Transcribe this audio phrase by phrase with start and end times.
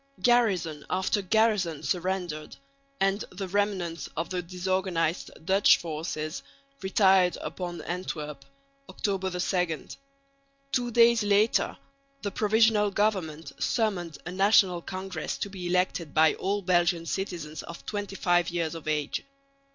[0.19, 2.55] Garrison after garrison surrendered;
[2.99, 6.41] and the remnants of the disorganised Dutch forces
[6.81, 8.43] retired upon Antwerp
[8.89, 9.89] (October 2).
[10.71, 11.77] Two days later
[12.23, 17.85] the Provisional Government summoned a National Congress to be elected by all Belgian citizens of
[17.85, 19.23] 25 years of age.